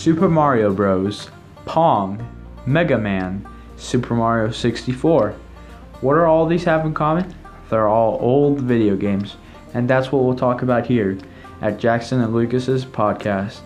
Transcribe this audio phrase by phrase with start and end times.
[0.00, 1.28] Super Mario Bros.,
[1.66, 2.26] Pong,
[2.64, 5.34] Mega Man, Super Mario 64.
[6.00, 7.34] What are all these have in common?
[7.68, 9.36] They're all old video games,
[9.74, 11.18] and that's what we'll talk about here
[11.60, 13.60] at Jackson and Lucas's podcast.